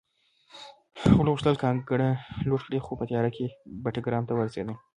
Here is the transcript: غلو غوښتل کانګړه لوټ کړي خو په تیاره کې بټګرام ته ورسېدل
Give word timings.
غلو 1.15 1.31
غوښتل 1.33 1.55
کانګړه 1.63 2.09
لوټ 2.49 2.61
کړي 2.67 2.79
خو 2.85 2.91
په 2.99 3.05
تیاره 3.09 3.31
کې 3.35 3.45
بټګرام 3.83 4.23
ته 4.27 4.33
ورسېدل 4.35 4.75